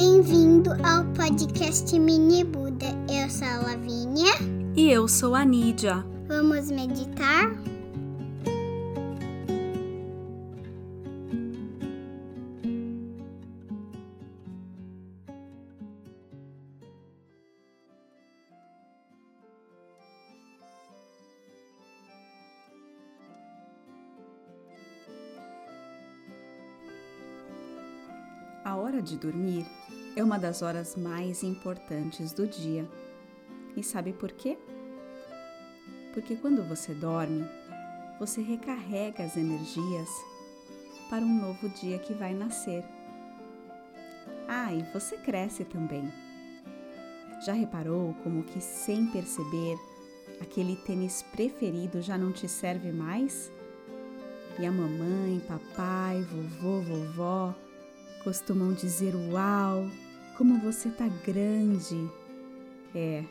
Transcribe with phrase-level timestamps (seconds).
[0.00, 2.86] Bem-vindo ao podcast Mini Buda.
[3.12, 4.32] Eu sou a Lavínia.
[4.76, 6.06] E eu sou a Nídia.
[6.28, 7.50] Vamos meditar?
[28.68, 29.64] A hora de dormir
[30.14, 32.86] é uma das horas mais importantes do dia.
[33.74, 34.58] E sabe por quê?
[36.12, 37.48] Porque quando você dorme,
[38.20, 40.06] você recarrega as energias
[41.08, 42.84] para um novo dia que vai nascer.
[44.46, 46.12] Ah, e você cresce também.
[47.46, 49.78] Já reparou como que sem perceber
[50.42, 53.50] aquele tênis preferido já não te serve mais?
[54.58, 57.67] E a mamãe, papai, vovô, vovó
[58.24, 59.88] costumam dizer: Uau,
[60.36, 62.08] como você tá grande!
[62.94, 63.24] É,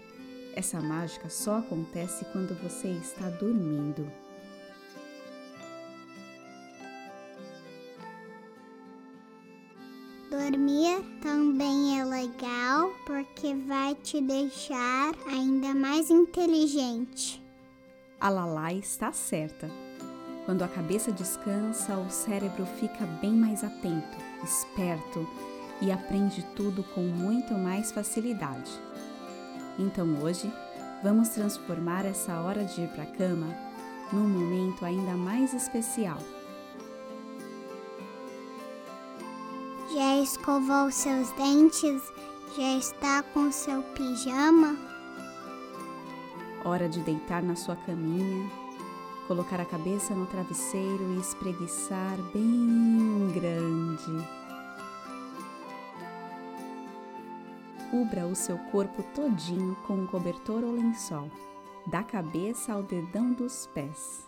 [0.56, 4.12] essa mágica só acontece quando você está dormindo.
[10.30, 17.42] Dormir também é legal porque vai te deixar ainda mais inteligente.
[18.20, 19.70] A Lala está certa.
[20.46, 25.28] Quando a cabeça descansa, o cérebro fica bem mais atento, esperto
[25.82, 28.72] e aprende tudo com muito mais facilidade.
[29.78, 30.52] Então hoje,
[31.04, 33.48] vamos transformar essa hora de ir para a cama
[34.12, 36.18] num momento ainda mais especial.
[39.94, 42.02] Já escovou seus dentes?
[42.56, 44.76] Já está com seu pijama?
[46.66, 48.50] Hora de deitar na sua caminha,
[49.28, 54.26] colocar a cabeça no travesseiro e espreguiçar bem grande.
[57.92, 61.30] Cubra o seu corpo todinho com um cobertor ou lençol,
[61.92, 64.26] da cabeça ao dedão dos pés.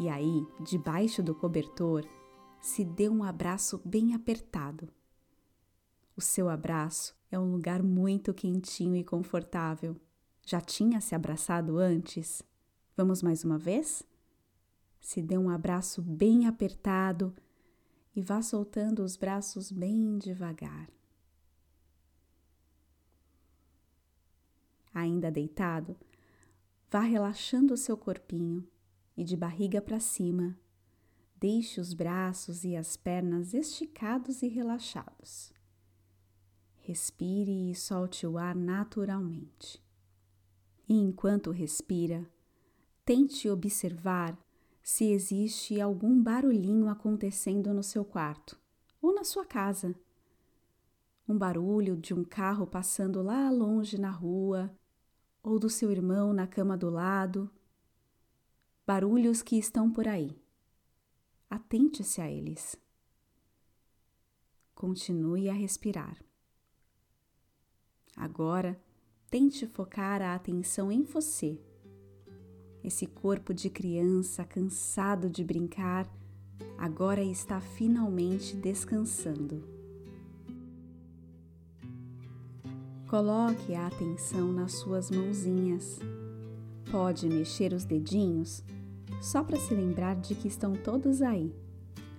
[0.00, 2.04] E aí, debaixo do cobertor,
[2.60, 4.88] se dê um abraço bem apertado.
[6.16, 9.96] O seu abraço é um lugar muito quentinho e confortável.
[10.44, 12.42] Já tinha se abraçado antes?
[12.96, 14.04] Vamos mais uma vez?
[15.00, 17.34] Se dê um abraço bem apertado
[18.14, 20.88] e vá soltando os braços bem devagar.
[24.94, 25.96] Ainda deitado,
[26.88, 28.64] vá relaxando o seu corpinho
[29.16, 30.56] e de barriga para cima,
[31.36, 35.52] deixe os braços e as pernas esticados e relaxados.
[36.76, 39.82] Respire e solte o ar naturalmente.
[40.88, 42.30] E enquanto respira,
[43.04, 44.38] tente observar
[44.82, 48.58] se existe algum barulhinho acontecendo no seu quarto
[49.00, 49.94] ou na sua casa.
[51.28, 54.74] Um barulho de um carro passando lá longe na rua,
[55.42, 57.50] ou do seu irmão na cama do lado,
[58.86, 60.38] barulhos que estão por aí.
[61.50, 62.76] Atente-se a eles.
[64.74, 66.18] Continue a respirar.
[68.16, 68.80] Agora,
[69.30, 71.60] tente focar a atenção em você.
[72.84, 76.06] Esse corpo de criança cansado de brincar
[76.76, 79.64] agora está finalmente descansando.
[83.08, 85.98] Coloque a atenção nas suas mãozinhas.
[86.92, 88.62] Pode mexer os dedinhos
[89.22, 91.54] só para se lembrar de que estão todos aí.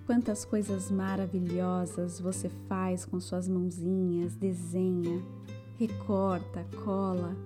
[0.04, 5.22] Quantas coisas maravilhosas você faz com suas mãozinhas, desenha,
[5.78, 7.36] recorta, cola,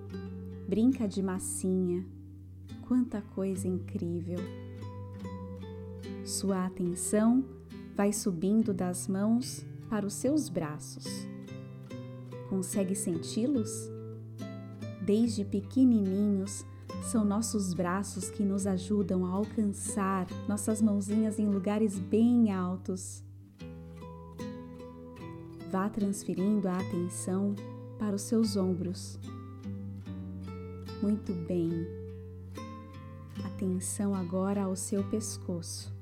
[0.67, 2.03] brinca de massinha.
[2.91, 4.37] Quanta coisa incrível!
[6.25, 7.41] Sua atenção
[7.95, 11.05] vai subindo das mãos para os seus braços
[12.49, 13.89] Consegue senti-los?
[15.05, 16.65] Desde pequenininhos,
[17.09, 23.23] são nossos braços que nos ajudam a alcançar nossas mãozinhas em lugares bem altos.
[25.71, 27.55] Vá transferindo a atenção
[27.97, 29.17] para os seus ombros.
[31.01, 32.00] Muito bem.
[33.61, 35.93] Atenção agora ao seu pescoço.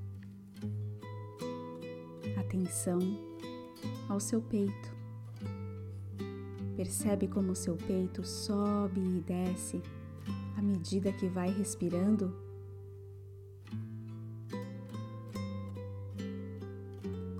[2.37, 2.99] Atenção
[4.07, 4.95] ao seu peito.
[6.77, 9.81] Percebe como seu peito sobe e desce
[10.57, 12.33] à medida que vai respirando?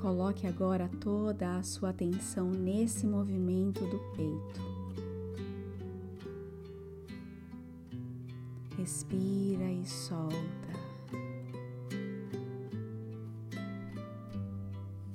[0.01, 4.78] Coloque agora toda a sua atenção nesse movimento do peito.
[8.79, 10.39] Respira e solta.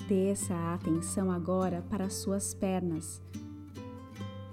[0.07, 3.23] Desça a atenção agora para as suas pernas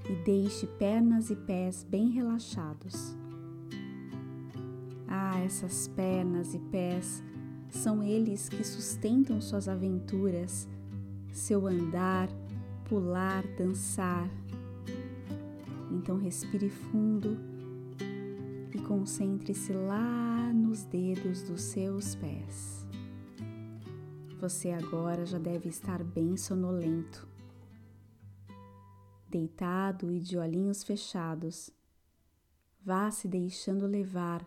[0.09, 3.13] e deixe pernas e pés bem relaxados.
[5.09, 7.21] Ah, essas pernas e pés
[7.69, 10.69] são eles que sustentam suas aventuras,
[11.33, 12.29] seu andar,
[12.85, 14.29] pular, dançar.
[15.91, 17.50] Então respire fundo
[18.91, 22.85] concentre-se lá nos dedos dos seus pés.
[24.37, 27.25] Você agora já deve estar bem sonolento.
[29.29, 31.71] Deitado e de olhinhos fechados,
[32.83, 34.45] vá se deixando levar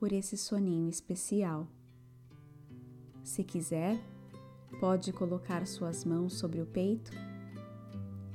[0.00, 1.68] por esse soninho especial.
[3.22, 4.02] Se quiser,
[4.80, 7.10] pode colocar suas mãos sobre o peito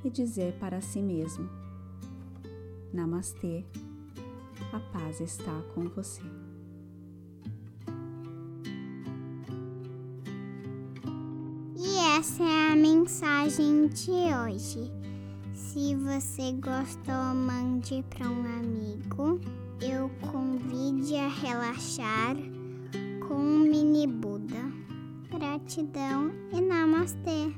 [0.04, 1.50] e dizer para si mesmo:
[2.92, 3.66] Namastê,
[4.72, 6.22] a paz está com você.
[12.22, 14.92] essa é a mensagem de hoje.
[15.54, 19.40] Se você gostou, mande para um amigo.
[19.80, 22.36] Eu convide a relaxar
[23.26, 24.70] com o mini Buda.
[25.30, 27.52] Gratidão e namastê.